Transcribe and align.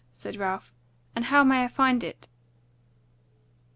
said 0.11 0.35
Ralph, 0.35 0.73
"and 1.15 1.25
how 1.25 1.43
may 1.43 1.63
I 1.63 1.67
find 1.67 2.03
it?" 2.03 2.27